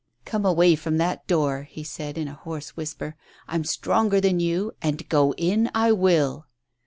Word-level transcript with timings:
"Come 0.25 0.47
away 0.47 0.75
from 0.75 0.97
that 0.97 1.27
door,'^ 1.27 1.67
he 1.67 1.83
said, 1.83 2.17
in 2.17 2.27
a 2.27 2.33
hoarse 2.33 2.75
whisper. 2.75 3.15
"I'm 3.47 3.63
stronger 3.63 4.19
than 4.19 4.39
you, 4.39 4.71
and 4.81 5.07
go 5.07 5.35
in 5.37 5.69
I 5.75 5.91
will!" 5.91 6.47